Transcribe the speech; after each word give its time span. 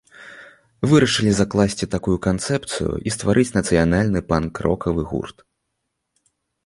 Вырашылі 0.93 1.33
закласці 1.39 1.89
такую 1.95 2.17
канцэпцыю 2.27 2.93
і 3.11 3.13
стварыць 3.17 3.47
нацыянальны 3.59 4.19
панк-рокавы 4.33 5.01
гурт. 5.13 5.37